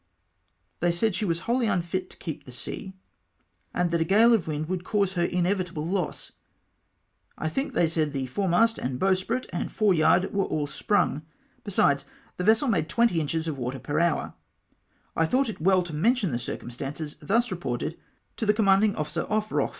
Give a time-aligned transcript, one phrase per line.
[0.79, 2.95] They said she was wholly unfit to keep the sea,
[3.71, 6.31] and that a gale of wind would cause her inevitable loss.
[7.37, 11.21] I think they said the fore mast, and bowsprit, and fore yard, were all sprung;
[11.63, 12.03] besides,
[12.37, 14.33] the vessel made twenty inches of water per hour,
[15.15, 17.95] I thought it well to mention the circum stances, thus reported,
[18.37, 19.69] to the commanding officer off Roche Q 2 228 XAVAL ABUSES.